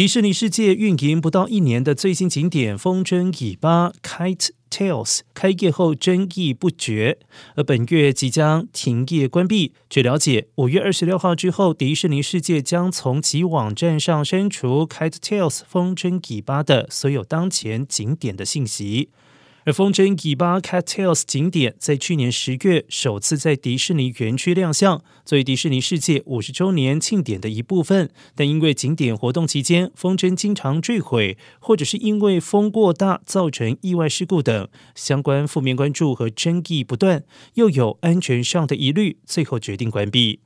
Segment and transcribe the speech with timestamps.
[0.00, 7.18] 迪士尼世界运营不到一年的最新景点风筝尾巴 Kite Tales 开业后争议不绝，
[7.54, 9.74] 而本月即将停业关闭。
[9.90, 19.10] 据了解，五月二十六号之后，迪士尼世界将从其网站上删除 Kite Tales 风筝尾巴的所有当前景点的信息。
[19.64, 28.10] 而风筝尾巴 Cat Tales 景点在去年十月首次在迪士尼园区亮相，作为迪士尼世界五十周年庆典的一部分。
[28.34, 40.40] 但因为景点活动期间风筝经常坠毁，或者是因为风过大造成意外事故等相关负面关注和争议不断，又有安全上的疑虑，最后决定关闭。